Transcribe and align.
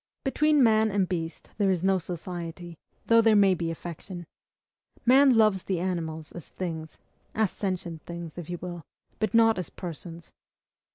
Between 0.23 0.63
man 0.63 0.89
and 0.89 1.07
beast 1.07 1.51
there 1.59 1.69
is 1.69 1.83
no 1.83 1.99
society, 1.99 2.75
though 3.05 3.21
there 3.21 3.35
may 3.35 3.53
be 3.53 3.69
affection. 3.69 4.25
Man 5.05 5.37
loves 5.37 5.61
the 5.65 5.79
animals 5.79 6.31
as 6.31 6.49
THINGS, 6.49 6.97
as 7.35 7.51
SENTIENT 7.51 8.01
THINGS, 8.07 8.35
if 8.39 8.49
you 8.49 8.57
will, 8.57 8.81
but 9.19 9.35
not 9.35 9.59
as 9.59 9.69
PERSONS. 9.69 10.31